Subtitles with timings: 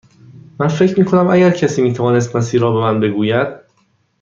[0.59, 3.47] من فکر می کنم اگر کسی می توانست مسیر را به من بگوید.